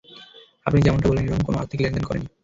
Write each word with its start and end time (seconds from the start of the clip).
আপনি 0.65 0.79
যেমনটা 0.81 1.07
বললেন 1.09 1.25
এরকম 1.25 1.43
কোনো 1.43 1.57
আর্থিক 1.57 1.79
লেনদেন 1.81 2.05
করেনি। 2.05 2.27